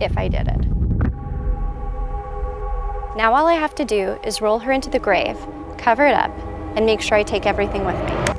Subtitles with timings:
[0.00, 0.66] if I did it.
[3.16, 5.38] Now all I have to do is roll her into the grave,
[5.78, 6.36] cover it up,
[6.76, 8.34] and make sure I take everything with me.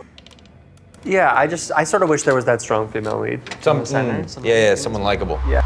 [1.05, 3.41] Yeah, I just I sort of wish there was that strong female lead.
[3.61, 5.39] Some, in center, mm, yeah, yeah, someone likable.
[5.47, 5.61] Yeah.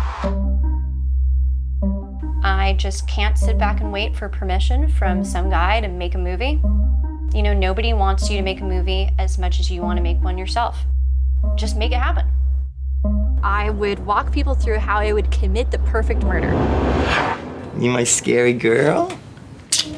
[2.44, 6.20] I just can't sit back and wait for permission from some guy to make a
[6.20, 6.62] movie.
[7.34, 10.04] You know, nobody wants you to make a movie as much as you want to
[10.04, 10.78] make one yourself.
[11.56, 12.32] Just make it happen.
[13.44, 16.52] I would walk people through how I would commit the perfect murder.
[17.78, 19.18] You my scary girl?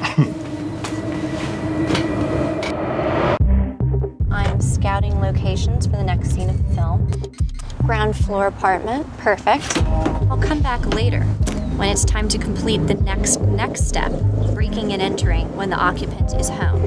[4.30, 7.10] I'm scouting locations for the next scene of the film.
[7.84, 9.76] Ground floor apartment, perfect.
[10.30, 11.22] I'll come back later
[11.76, 14.12] when it's time to complete the next next step,
[14.54, 16.80] breaking and entering when the occupant is home.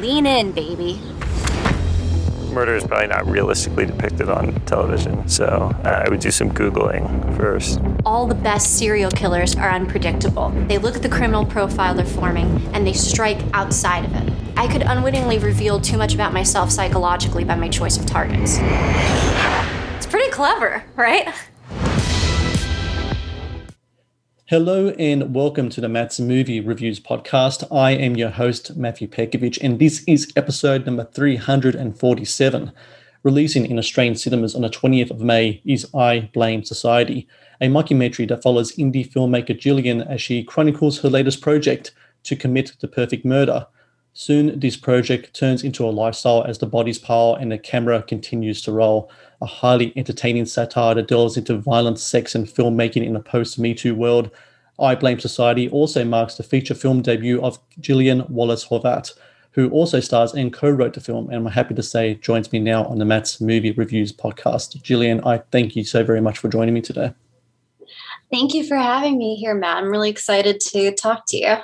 [0.00, 1.00] Lean in, baby.
[2.50, 7.36] Murder is probably not realistically depicted on television, so uh, I would do some Googling
[7.36, 7.80] first.
[8.04, 10.50] All the best serial killers are unpredictable.
[10.68, 14.32] They look at the criminal profile they're forming and they strike outside of it.
[14.56, 18.58] I could unwittingly reveal too much about myself psychologically by my choice of targets.
[19.96, 21.28] It's pretty clever, right?
[24.50, 27.64] Hello and welcome to the Matt's Movie Reviews podcast.
[27.70, 32.72] I am your host, Matthew Pejkovic, and this is episode number 347.
[33.22, 37.28] Releasing in Australian cinemas on the 20th of May is I Blame Society,
[37.60, 41.92] a mockumentary that follows indie filmmaker Gillian as she chronicles her latest project,
[42.24, 43.68] To Commit the Perfect Murder.
[44.12, 48.60] Soon, this project turns into a lifestyle as the bodies pile and the camera continues
[48.62, 49.10] to roll.
[49.40, 53.72] A highly entertaining satire that delves into violent sex and filmmaking in a post Me
[53.72, 54.30] Too world.
[54.78, 59.12] I Blame Society also marks the feature film debut of Gillian Wallace Horvat,
[59.52, 62.58] who also stars and co wrote the film, and I'm happy to say joins me
[62.58, 64.82] now on the Matt's Movie Reviews podcast.
[64.82, 67.14] Gillian, I thank you so very much for joining me today.
[68.30, 69.78] Thank you for having me here, Matt.
[69.78, 71.56] I'm really excited to talk to you.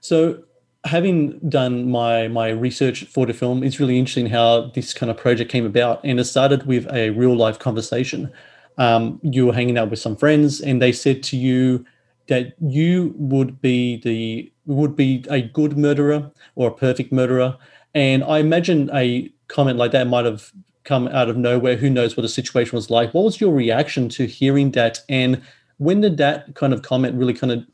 [0.00, 0.42] So,
[0.84, 5.16] having done my my research for the film, it's really interesting how this kind of
[5.16, 8.32] project came about, and it started with a real life conversation.
[8.78, 11.84] Um, you were hanging out with some friends, and they said to you
[12.28, 17.56] that you would be the would be a good murderer or a perfect murderer,
[17.94, 20.52] and I imagine a comment like that might have
[20.84, 21.76] come out of nowhere.
[21.76, 23.14] Who knows what the situation was like?
[23.14, 25.40] What was your reaction to hearing that, and
[25.78, 27.64] when did that kind of comment really kind of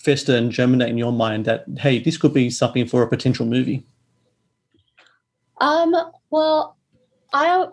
[0.00, 3.46] fester and germinate in your mind that hey this could be something for a potential
[3.46, 3.84] movie
[5.60, 5.94] Um,
[6.30, 6.76] well,
[7.32, 7.66] I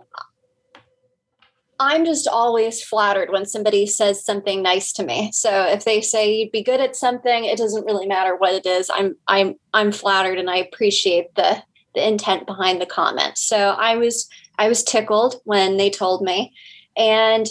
[1.79, 5.31] I'm just always flattered when somebody says something nice to me.
[5.31, 8.65] So if they say you'd be good at something, it doesn't really matter what it
[8.65, 8.89] is.
[8.93, 11.63] I'm I'm I'm flattered and I appreciate the
[11.95, 13.37] the intent behind the comment.
[13.37, 14.27] So I was
[14.57, 16.53] I was tickled when they told me
[16.97, 17.47] and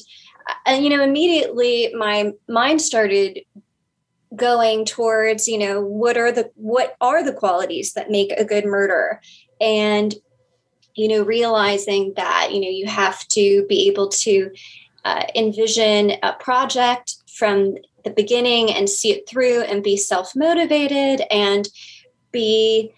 [0.66, 3.40] and you know immediately my mind started
[4.34, 8.64] going towards you know what are the what are the qualities that make a good
[8.64, 9.20] murderer?
[9.60, 10.14] And
[10.96, 14.50] you know realizing that you know you have to be able to
[15.04, 21.68] uh, envision a project from the beginning and see it through and be self-motivated and
[22.32, 22.92] be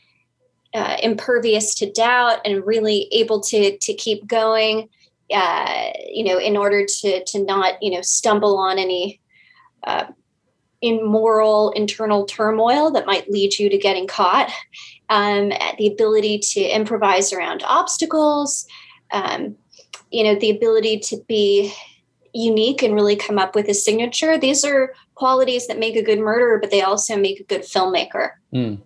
[0.74, 4.88] uh, impervious to doubt and really able to to keep going
[5.32, 9.20] uh, you know in order to to not you know stumble on any
[9.86, 10.04] uh,
[10.80, 14.50] immoral internal turmoil that might lead you to getting caught
[15.08, 18.66] um, the ability to improvise around obstacles
[19.12, 19.56] um,
[20.10, 21.72] you know the ability to be
[22.32, 26.20] unique and really come up with a signature these are qualities that make a good
[26.20, 28.80] murderer but they also make a good filmmaker Mm.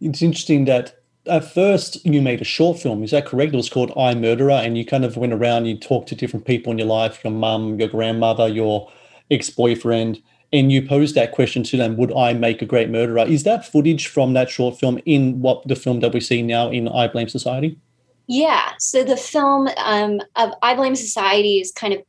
[0.00, 0.96] It's interesting that
[1.26, 3.02] at first you made a short film.
[3.02, 3.54] Is that correct?
[3.54, 5.66] It was called I Murderer, and you kind of went around.
[5.66, 8.90] You talked to different people in your life, your mum, your grandmother, your
[9.30, 10.22] ex-boyfriend,
[10.54, 13.26] and you posed that question to them: Would I make a great murderer?
[13.26, 16.70] Is that footage from that short film in what the film that we see now
[16.70, 17.76] in I Blame Society?
[18.26, 18.70] Yeah.
[18.78, 22.00] So the film um, of I Blame Society is kind of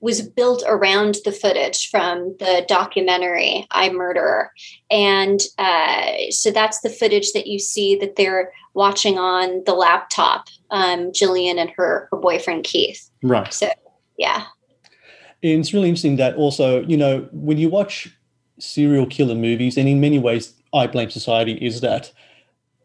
[0.00, 4.50] was built around the footage from the documentary I Murderer,
[4.90, 10.48] and uh, so that's the footage that you see that they're watching on the laptop.
[10.70, 13.10] Um, Gillian and her, her boyfriend Keith.
[13.22, 13.52] Right.
[13.52, 13.68] So
[14.16, 14.44] yeah.
[15.42, 18.08] It's really interesting that also, you know, when you watch
[18.58, 22.12] serial killer movies, and in many ways, I blame society, is that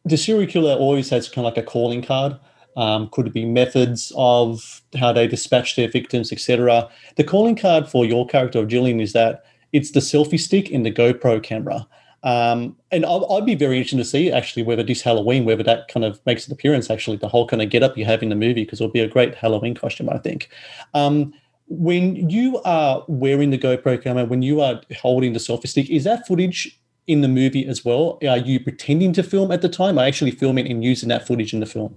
[0.06, 2.40] the serial killer always has kind of like a calling card.
[2.78, 6.90] Um, could it be methods of how they dispatch their victims, etc.
[7.16, 10.86] The calling card for your character of Gillian is that it's the selfie stick and
[10.86, 11.88] the GoPro camera.
[12.24, 15.88] Um, and I'll, I'd be very interested to see actually whether this Halloween, whether that
[15.88, 18.30] kind of makes an appearance, actually, the whole kind of get up you have in
[18.30, 20.50] the movie, because it'll be a great Halloween costume, I think.
[20.94, 21.34] Um,
[21.67, 26.03] when you are wearing the GoPro camera, when you are holding the selfie stick, is
[26.03, 28.19] that footage in the movie as well?
[28.27, 29.97] Are you pretending to film at the time?
[29.97, 31.95] Or actually filming and using that footage in the film?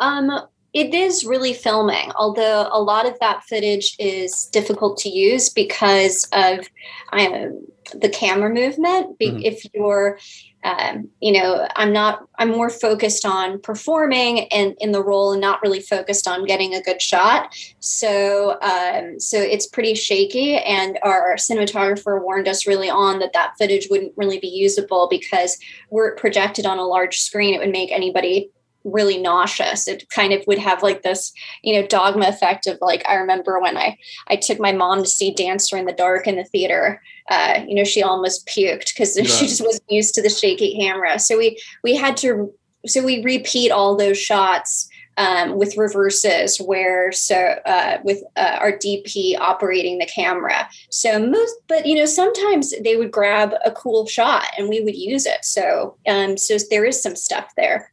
[0.00, 0.30] Um,
[0.72, 6.26] it is really filming, although a lot of that footage is difficult to use because
[6.32, 6.66] of
[7.12, 9.18] um, the camera movement.
[9.18, 9.40] Mm-hmm.
[9.42, 10.18] If you're
[10.64, 15.40] um, you know i'm not i'm more focused on performing and in the role and
[15.40, 20.98] not really focused on getting a good shot so um, so it's pretty shaky and
[21.02, 25.58] our cinematographer warned us really on that that footage wouldn't really be usable because
[25.90, 28.50] were it projected on a large screen it would make anybody
[28.84, 29.88] really nauseous.
[29.88, 31.32] It kind of would have like this
[31.62, 33.96] you know dogma effect of like i remember when i
[34.28, 37.00] i took my mom to see dancer in the dark in the theater
[37.30, 39.26] uh, you know she almost puked because right.
[39.28, 41.18] she just wasn't used to the shaky camera.
[41.18, 42.52] So we we had to
[42.86, 44.88] so we repeat all those shots
[45.18, 47.36] um, with reverses where so
[47.66, 50.68] uh, with uh, our dp operating the camera.
[50.90, 54.96] So most but you know sometimes they would grab a cool shot and we would
[54.96, 55.44] use it.
[55.44, 57.92] So um, so there is some stuff there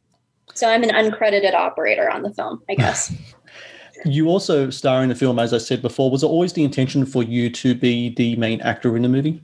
[0.60, 3.12] so I'm an uncredited operator on the film, I guess.
[4.04, 6.10] you also star in the film, as I said before.
[6.10, 9.42] Was it always the intention for you to be the main actor in the movie?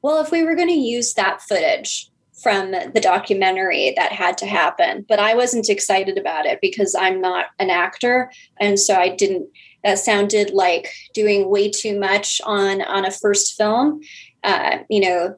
[0.00, 2.10] Well, if we were going to use that footage
[2.42, 5.04] from the documentary, that had to happen.
[5.08, 8.32] But I wasn't excited about it because I'm not an actor.
[8.58, 9.46] And so I didn't,
[9.84, 14.00] that sounded like doing way too much on on a first film.
[14.42, 15.36] Uh, you know,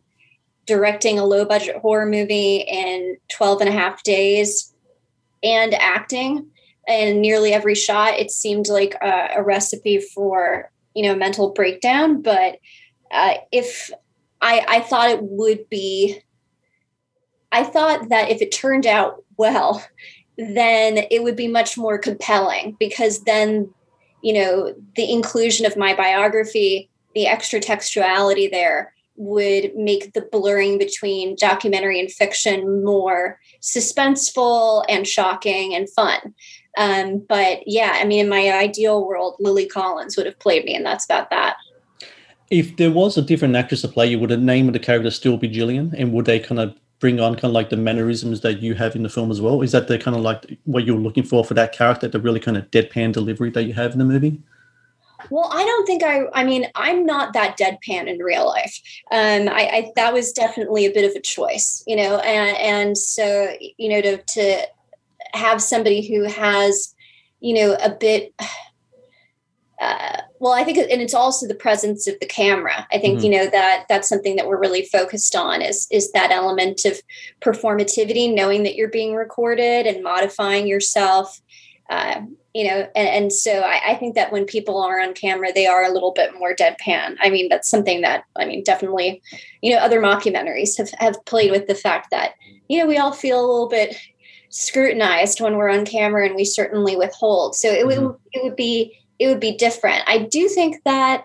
[0.65, 4.73] directing a low budget horror movie in 12 and a half days
[5.47, 6.51] and acting
[6.89, 12.21] and nearly every shot it seemed like a, a recipe for you know mental breakdown
[12.21, 12.59] but
[13.13, 13.91] uh, if
[14.43, 16.21] I, I thought it would be
[17.53, 19.85] i thought that if it turned out well
[20.37, 23.73] then it would be much more compelling because then
[24.23, 30.77] you know the inclusion of my biography the extra textuality there would make the blurring
[30.77, 36.35] between documentary and fiction more suspenseful and shocking and fun.
[36.79, 40.75] Um, but yeah, I mean, in my ideal world, Lily Collins would have played me,
[40.75, 41.57] and that's about that.
[42.51, 45.11] If there was a different actress to play you, would the name of the character
[45.11, 45.93] still be Gillian?
[45.97, 48.95] And would they kind of bring on kind of like the mannerisms that you have
[48.95, 49.63] in the film as well?
[49.63, 52.41] Is that the kind of like what you're looking for for that character, the really
[52.41, 54.41] kind of deadpan delivery that you have in the movie?
[55.31, 56.27] Well, I don't think I.
[56.33, 58.81] I mean, I'm not that deadpan in real life.
[59.11, 62.99] Um, I, I that was definitely a bit of a choice, you know, and and
[62.99, 64.67] so you know to to
[65.33, 66.95] have somebody who has,
[67.41, 68.35] you know, a bit.
[69.79, 72.87] Uh, well, I think, and it's also the presence of the camera.
[72.91, 73.25] I think mm-hmm.
[73.27, 76.99] you know that that's something that we're really focused on is is that element of
[77.43, 81.43] performativity, knowing that you're being recorded and modifying yourself.
[81.91, 82.23] Uh,
[82.57, 85.67] you know and, and so I, I, think that when people are on camera they
[85.67, 87.17] are a little bit more deadpan.
[87.21, 89.21] I mean that's something that i mean definitely
[89.63, 92.33] you know other mockumentaries have, have played with the fact that
[92.69, 93.97] you know we all feel a little bit
[94.57, 97.55] scrutinized when we're on camera and we certainly withhold.
[97.55, 98.07] So it mm-hmm.
[98.07, 100.03] would it would be it would be different.
[100.07, 101.25] I do think that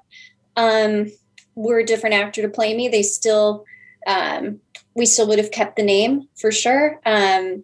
[0.58, 1.12] um
[1.56, 3.66] we're a different actor to play me they still
[4.08, 4.60] um
[4.96, 7.00] we still would have kept the name for sure.
[7.06, 7.64] Um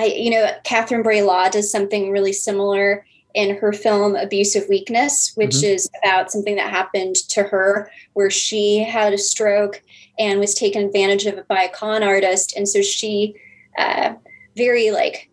[0.00, 3.04] I, you know, Catherine Breillat does something really similar
[3.34, 5.74] in her film Abuse of Weakness, which mm-hmm.
[5.74, 9.82] is about something that happened to her where she had a stroke
[10.18, 12.56] and was taken advantage of by a con artist.
[12.56, 13.34] And so she
[13.78, 14.14] uh,
[14.56, 15.30] very like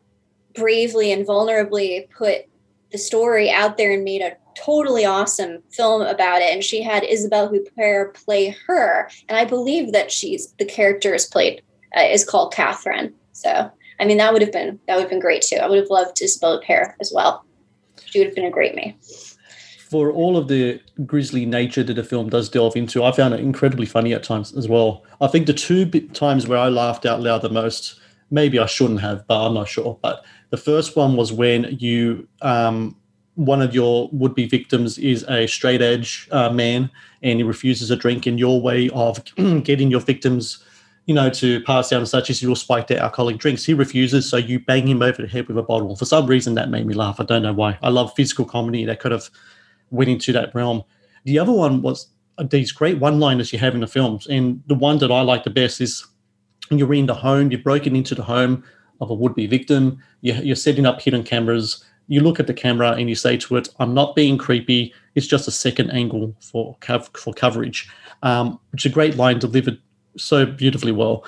[0.54, 2.46] bravely and vulnerably put
[2.92, 6.54] the story out there and made a totally awesome film about it.
[6.54, 9.10] And she had Isabelle Huppert play her.
[9.30, 11.62] And I believe that she's the character is played
[11.98, 13.14] uh, is called Catherine.
[13.34, 15.58] So I mean, that would have been that would have been great too.
[15.58, 17.46] I would have loved Isabelle Huppert as well.
[18.06, 18.98] She would have been a great me.
[19.90, 23.40] For all of the grisly nature that the film does delve into, I found it
[23.40, 25.06] incredibly funny at times as well.
[25.22, 28.00] I think the two times where I laughed out loud the most,
[28.30, 29.98] maybe I shouldn't have, but I'm not sure.
[30.02, 32.98] But the first one was when you, um,
[33.36, 36.92] one of your would-be victims is a straight edge uh, man,
[37.24, 38.26] and he refuses a drink.
[38.26, 39.24] And your way of
[39.64, 40.66] getting your victims
[41.08, 43.66] you know, to pass down such as your spiked out alcoholic drinks.
[43.66, 45.96] He refuses, so you bang him over the head with a bottle.
[45.96, 47.20] For some reason, that made me laugh.
[47.20, 47.80] I don't know why.
[47.82, 49.32] I love physical comedy that kind of
[49.90, 50.84] went into that realm.
[51.24, 52.08] The other one was
[52.50, 55.50] these great one-liners you have in the films, and the one that I like the
[55.50, 56.06] best is
[56.70, 58.64] you're in the home, you've broken into the home
[59.00, 61.84] of a would-be victim, you're setting up hidden cameras.
[62.10, 64.94] You look at the camera and you say to it, "I'm not being creepy.
[65.16, 66.76] It's just a second angle for
[67.14, 67.88] for coverage,"
[68.24, 69.78] um, which is a great line delivered
[70.18, 71.26] so beautifully well.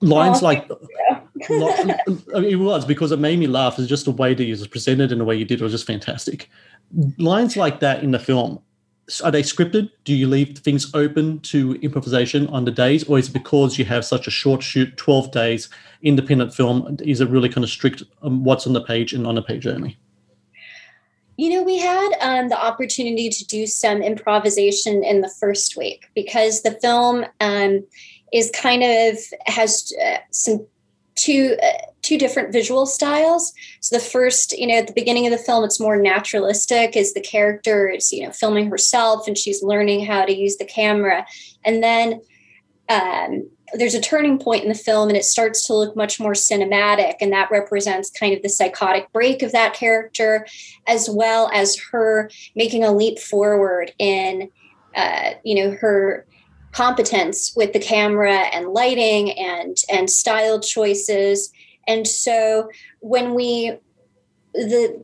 [0.00, 0.68] Lines oh, like
[1.36, 3.78] it was because it made me laugh.
[3.78, 5.72] It's just the way that it was presented and the way you did it was
[5.72, 6.50] just fantastic.
[7.18, 8.60] Lines like that in the film
[9.22, 9.90] are they scripted?
[10.04, 13.84] Do you leave things open to improvisation on the days, or is it because you
[13.84, 15.68] have such a short shoot, twelve days,
[16.02, 16.96] independent film?
[17.02, 19.66] Is it really kind of strict on what's on the page and on the page
[19.66, 19.98] only?
[21.36, 26.06] You know, we had um, the opportunity to do some improvisation in the first week
[26.14, 27.84] because the film um,
[28.32, 30.66] is kind of has uh, some
[31.14, 33.52] two uh, two different visual styles.
[33.80, 37.12] So the first, you know, at the beginning of the film, it's more naturalistic as
[37.12, 41.24] the character is, you know, filming herself and she's learning how to use the camera.
[41.64, 42.20] And then
[42.88, 46.32] um, there's a turning point in the film and it starts to look much more
[46.32, 47.14] cinematic.
[47.20, 50.46] And that represents kind of the psychotic break of that character,
[50.86, 54.50] as well as her making a leap forward in,
[54.96, 56.26] uh, you know, her
[56.72, 61.52] competence with the camera and lighting and and style choices
[61.86, 62.68] and so
[63.00, 63.72] when we
[64.54, 65.02] the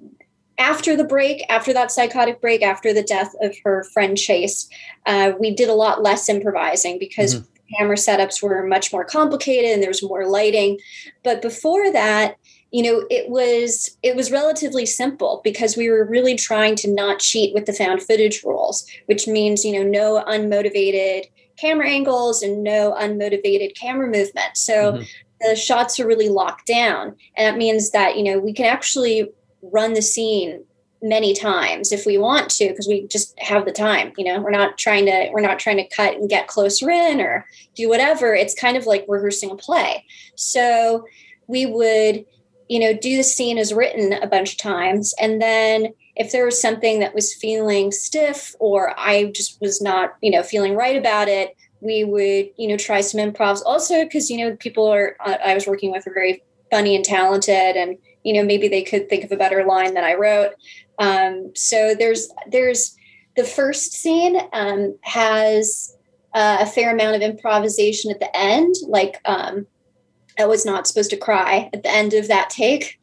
[0.58, 4.68] after the break after that psychotic break after the death of her friend chase
[5.06, 7.76] uh, we did a lot less improvising because mm-hmm.
[7.78, 10.78] camera setups were much more complicated and there was more lighting
[11.22, 12.36] but before that
[12.70, 17.18] you know it was it was relatively simple because we were really trying to not
[17.18, 21.24] cheat with the found footage rules which means you know no unmotivated
[21.58, 24.56] camera angles and no unmotivated camera movement.
[24.56, 25.02] So mm-hmm.
[25.40, 27.16] the shots are really locked down.
[27.36, 29.30] And that means that, you know, we can actually
[29.62, 30.64] run the scene
[31.02, 34.50] many times if we want to because we just have the time you know we're
[34.50, 37.46] not trying to we're not trying to cut and get closer in or
[37.76, 41.06] do whatever it's kind of like rehearsing a play so
[41.46, 42.24] we would
[42.68, 46.44] you know do the scene as written a bunch of times and then if there
[46.44, 50.96] was something that was feeling stiff or I just was not, you know, feeling right
[50.96, 53.62] about it, we would, you know, try some improvs.
[53.64, 57.04] Also, because you know, people are uh, I was working with are very funny and
[57.04, 60.52] talented, and you know, maybe they could think of a better line than I wrote.
[60.98, 62.96] Um, so there's there's
[63.36, 65.96] the first scene um, has
[66.34, 69.68] uh, a fair amount of improvisation at the end, like um,
[70.38, 72.98] I was not supposed to cry at the end of that take.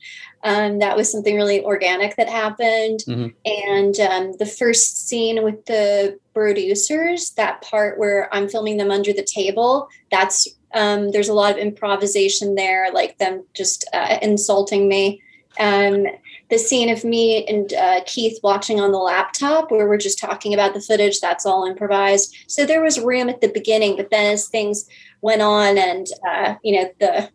[0.46, 3.00] Um, that was something really organic that happened.
[3.08, 3.28] Mm-hmm.
[3.46, 9.12] And um, the first scene with the producers, that part where I'm filming them under
[9.12, 14.88] the table, that's um, there's a lot of improvisation there, like them just uh, insulting
[14.88, 15.20] me.
[15.60, 16.06] Um,
[16.52, 20.54] the scene of me and uh, Keith watching on the laptop where we're just talking
[20.54, 22.36] about the footage, that's all improvised.
[22.46, 24.88] So there was room at the beginning, but then as things
[25.22, 27.30] went on and, uh, you know, the,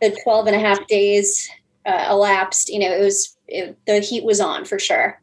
[0.00, 1.48] the 12 and a half days
[1.86, 5.20] uh, elapsed, you know, it was it, the heat was on for sure.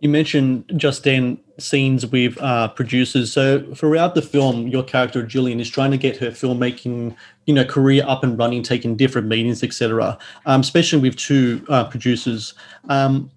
[0.00, 3.32] You mentioned just then scenes with uh, producers.
[3.32, 7.16] So throughout the film, your character Julian is trying to get her filmmaking,
[7.46, 10.18] you know, career up and running, taking different meetings, etc.
[10.46, 12.54] Um, especially with two uh, producers.
[12.88, 13.30] Um,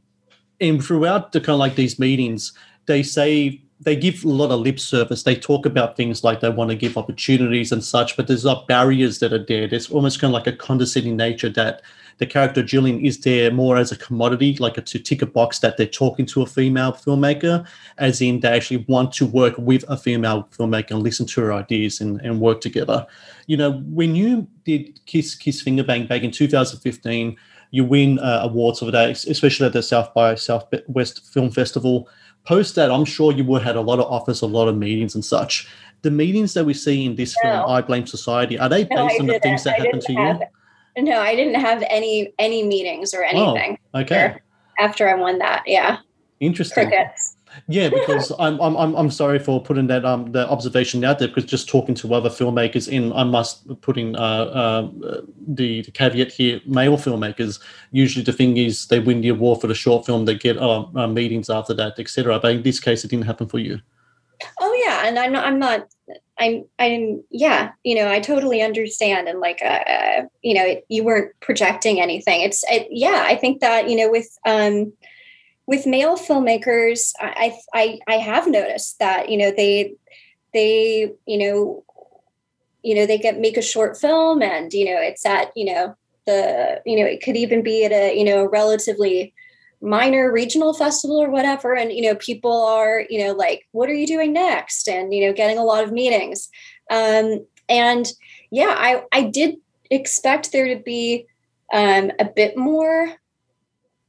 [0.60, 2.54] and throughout the kind of like these meetings,
[2.88, 5.24] they say they give a lot of lip service.
[5.24, 8.68] They talk about things like they want to give opportunities and such, but there's not
[8.68, 9.68] barriers that are there.
[9.68, 11.82] There's almost kind of like a condescending nature that
[12.18, 15.60] the character Gillian is there more as a commodity, like a, to tick a box
[15.60, 17.66] that they're talking to a female filmmaker,
[17.98, 21.54] as in they actually want to work with a female filmmaker and listen to her
[21.54, 23.06] ideas and, and work together.
[23.46, 27.38] You know, when you did Kiss Kiss Finger Bang back in 2015,
[27.72, 32.10] you win uh, awards over that, especially at the South by Southwest Film Festival.
[32.46, 34.78] Post that, I'm sure you would have had a lot of offers, a lot of
[34.78, 35.68] meetings and such.
[36.02, 37.50] The meetings that we see in this no.
[37.50, 40.40] film, I Blame Society, are they based no, on the things that happened to you?
[40.98, 43.78] No, I didn't have any any meetings or oh, anything.
[43.94, 44.36] Oh, okay.
[44.80, 46.00] After I won that, yeah.
[46.40, 46.88] Interesting.
[46.90, 47.36] Crickets.
[47.68, 51.46] Yeah, because I'm, I'm I'm sorry for putting that um the observation out there because
[51.46, 54.90] just talking to other filmmakers in I must put in uh, uh
[55.48, 57.60] the, the caveat here male filmmakers
[57.92, 60.86] usually the thing is they win the award for the short film they get uh,
[60.96, 63.80] uh meetings after that etc but in this case it didn't happen for you.
[64.60, 65.88] Oh yeah, and I'm not I'm not
[66.40, 69.28] I'm, I'm, yeah, you know, I totally understand.
[69.28, 72.42] And like, uh, uh you know, it, you weren't projecting anything.
[72.42, 74.94] It's, it, yeah, I think that, you know, with, um,
[75.66, 79.96] with male filmmakers, I, I, I have noticed that, you know, they,
[80.54, 81.84] they, you know,
[82.84, 85.96] you know, they get, make a short film and, you know, it's at, you know,
[86.26, 89.34] the, you know, it could even be at a, you know, relatively,
[89.82, 93.94] minor regional festival or whatever and you know people are you know like what are
[93.94, 94.88] you doing next?
[94.88, 96.50] and you know getting a lot of meetings.
[96.90, 98.12] Um, and
[98.50, 99.58] yeah i i did
[99.92, 101.26] expect there to be
[101.74, 103.10] um, a bit more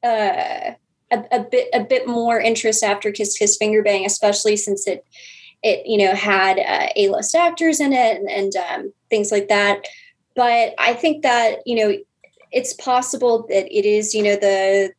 [0.04, 0.74] uh,
[1.10, 5.04] a, a, bit a bit more interest after kiss kiss finger bang especially since it
[5.62, 9.84] it you know had uh, a-list actors in it and, and um, things like that.
[10.36, 11.98] But i think that you know
[12.52, 14.92] it's possible that it is you know the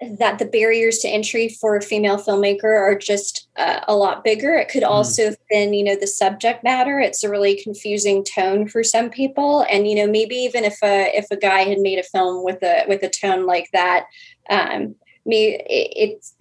[0.00, 4.54] that the barriers to entry for a female filmmaker are just uh, a lot bigger.
[4.54, 4.88] It could hmm.
[4.88, 6.98] also have been, you know, the subject matter.
[6.98, 11.16] It's a really confusing tone for some people, and you know, maybe even if a
[11.16, 14.06] if a guy had made a film with a with a tone like that,
[14.48, 14.94] um,
[15.26, 16.34] me it, it's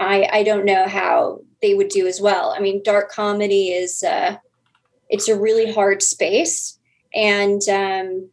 [0.00, 2.52] I I don't know how they would do as well.
[2.56, 4.38] I mean, dark comedy is uh,
[5.08, 6.78] it's a really hard space,
[7.14, 8.30] and um,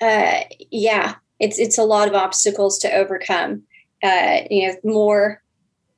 [0.00, 3.62] uh, yeah, it's it's a lot of obstacles to overcome.
[4.02, 5.42] Uh, you know, more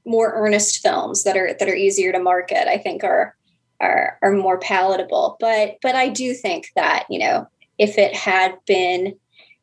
[0.04, 3.36] more earnest films that are that are easier to market, I think, are
[3.80, 5.36] are are more palatable.
[5.40, 7.46] But but I do think that you know,
[7.78, 9.14] if it had been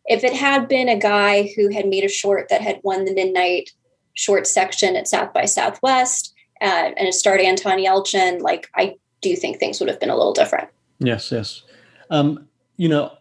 [0.05, 3.13] if it had been a guy who had made a short that had won the
[3.13, 3.71] midnight
[4.13, 9.35] short section at South by Southwest uh, and it starred Anton Yelchin, like I do
[9.35, 10.69] think things would have been a little different.
[10.99, 11.63] Yes, yes.
[12.09, 13.11] Um, you know,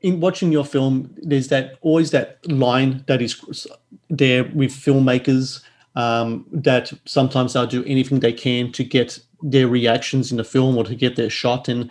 [0.00, 3.66] in watching your film, there's that always that line that is
[4.08, 5.62] there with filmmakers
[5.96, 10.76] um, that sometimes they'll do anything they can to get their reactions in the film
[10.76, 11.68] or to get their shot.
[11.68, 11.90] And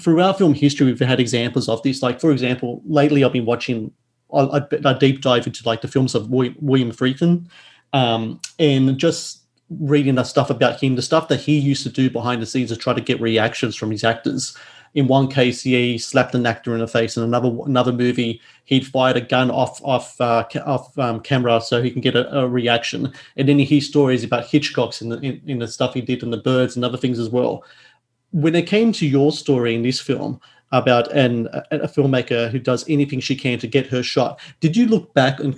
[0.00, 2.02] throughout film history, we've had examples of this.
[2.02, 3.92] Like, for example, lately I've been watching
[4.32, 7.46] a, deep dive into like the films of William, William Friedkin,
[7.92, 12.08] um, and just reading the stuff about him, the stuff that he used to do
[12.08, 14.56] behind the scenes to try to get reactions from his actors
[14.96, 17.16] in one case he slapped an actor in the face.
[17.16, 21.82] In another another movie he'd fired a gun off off uh, off um, camera so
[21.82, 23.12] he can get a, a, reaction.
[23.36, 26.30] And then he stories about hitchcock's in the in, in, the stuff he did in
[26.30, 27.62] the birds and other things as well.
[28.32, 30.40] When it came to your story in this film
[30.72, 34.76] about an a, a filmmaker who does anything she can to get her shot did
[34.76, 35.54] you look back and,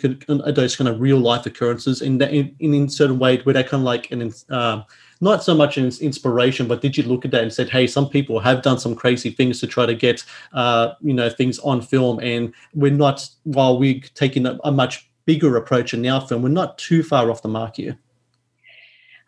[0.47, 3.55] at those kind of real life occurrences in that in, in, in certain way where
[3.55, 4.85] they kind of like an um,
[5.21, 8.09] not so much an inspiration, but did you look at that and said, hey, some
[8.09, 11.83] people have done some crazy things to try to get, uh, you know, things on
[11.83, 16.43] film, and we're not, while we're taking a, a much bigger approach in our film,
[16.43, 17.99] we're not too far off the mark here.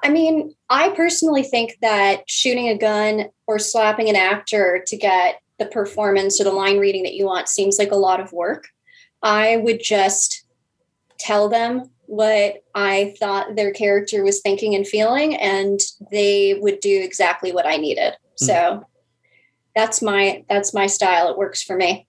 [0.03, 5.42] I mean, I personally think that shooting a gun or slapping an actor to get
[5.59, 8.68] the performance or the line reading that you want seems like a lot of work.
[9.22, 10.46] I would just
[11.18, 15.79] tell them what I thought their character was thinking and feeling, and
[16.11, 18.14] they would do exactly what I needed.
[18.14, 18.46] Mm.
[18.46, 18.85] So
[19.77, 21.31] that's my that's my style.
[21.31, 22.09] It works for me.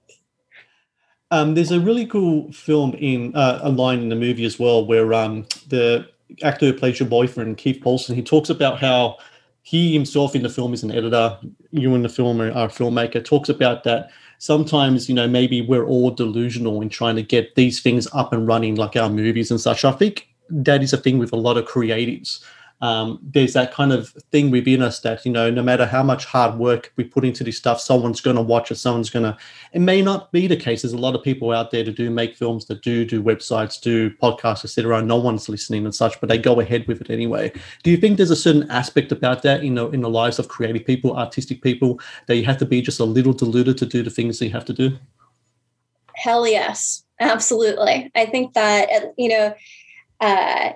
[1.29, 4.83] Um, there's a really cool film in uh, a line in the movie as well
[4.83, 6.07] where um, the
[6.41, 9.17] actor who plays your boyfriend, Keith Poulson, he talks about how
[9.61, 11.37] he himself in the film is an editor.
[11.69, 13.23] You in the film are a filmmaker.
[13.23, 14.09] Talks about that
[14.41, 18.47] sometimes you know maybe we're all delusional in trying to get these things up and
[18.47, 19.85] running like our movies and such.
[19.85, 22.43] I think that is a thing with a lot of creatives
[22.81, 26.25] um, there's that kind of thing within us that you know no matter how much
[26.25, 29.37] hard work we put into this stuff someone's going to watch it someone's going to
[29.73, 30.81] it may not be the case.
[30.81, 33.79] There's a lot of people out there to do make films that do do websites
[33.79, 37.51] do podcasts etc no one's listening and such but they go ahead with it anyway.
[37.83, 40.47] Do you think there's a certain aspect about that you know in the lives of
[40.47, 44.03] creative people artistic people that you have to be just a little deluded to do
[44.03, 44.97] the things that you have to do?
[46.15, 47.03] Hell yes.
[47.21, 48.11] Absolutely.
[48.15, 49.53] I think that you know
[50.19, 50.71] uh,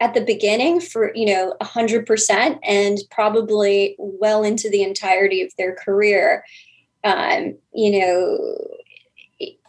[0.00, 5.74] at the beginning for you know 100% and probably well into the entirety of their
[5.74, 6.44] career.
[7.04, 8.68] Um, you know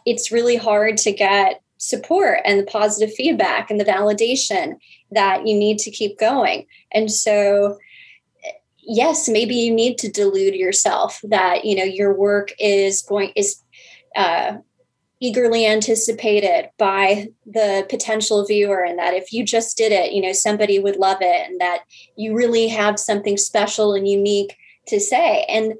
[0.06, 4.76] it's really hard to get support and the positive feedback and the validation
[5.10, 6.64] that you need to keep going.
[6.92, 7.78] And so
[8.86, 13.60] yes maybe you need to delude yourself that you know your work is going is
[14.14, 14.56] uh,
[15.20, 20.32] eagerly anticipated by the potential viewer and that if you just did it you know
[20.32, 21.80] somebody would love it and that
[22.16, 25.44] you really have something special and unique to say.
[25.48, 25.74] And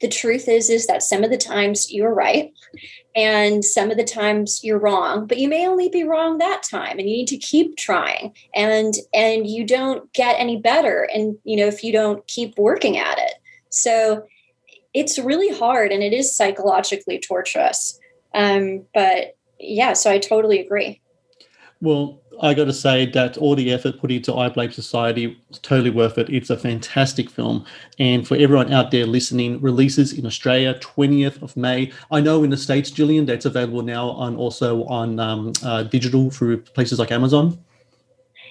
[0.00, 2.52] the truth is is that some of the times you're right
[3.16, 6.98] and some of the times you're wrong but you may only be wrong that time
[6.98, 11.56] and you need to keep trying and and you don't get any better and you
[11.56, 13.34] know if you don't keep working at it.
[13.70, 14.24] So
[14.92, 17.98] it's really hard and it is psychologically torturous
[18.34, 21.00] um, but yeah, so I totally agree.
[21.80, 25.58] Well, I got to say that all the effort put into I Blame Society was
[25.58, 26.28] totally worth it.
[26.28, 27.64] It's a fantastic film.
[27.98, 31.92] And for everyone out there listening, releases in Australia, 20th of May.
[32.10, 36.30] I know in the States, Gillian, that's available now on also on um, uh, digital
[36.30, 37.58] through places like Amazon.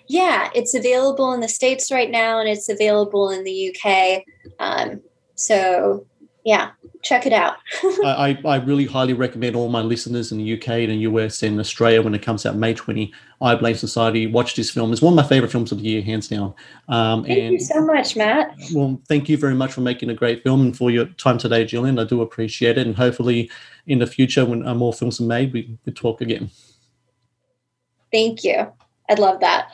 [0.07, 4.23] Yeah, it's available in the States right now and it's available in the UK.
[4.59, 5.01] Um,
[5.35, 6.05] so,
[6.45, 6.71] yeah,
[7.03, 7.55] check it out.
[7.83, 11.59] I, I really highly recommend all my listeners in the UK and the US and
[11.59, 13.13] Australia when it comes out May 20.
[13.41, 14.27] I Blame Society.
[14.27, 14.91] Watch this film.
[14.91, 16.53] It's one of my favorite films of the year, hands down.
[16.87, 18.55] Um, thank and, you so much, Matt.
[18.73, 21.65] Well, thank you very much for making a great film and for your time today,
[21.65, 21.99] Gillian.
[21.99, 22.87] I do appreciate it.
[22.87, 23.49] And hopefully
[23.87, 26.49] in the future, when uh, more films are made, we, we talk again.
[28.11, 28.71] Thank you.
[29.09, 29.71] I'd love that.